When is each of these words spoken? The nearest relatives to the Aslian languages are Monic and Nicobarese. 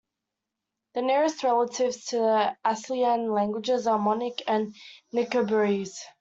The 0.95 1.03
nearest 1.03 1.43
relatives 1.43 2.05
to 2.05 2.15
the 2.17 2.57
Aslian 2.65 3.35
languages 3.35 3.85
are 3.85 3.99
Monic 3.99 4.41
and 4.47 4.73
Nicobarese. 5.13 5.95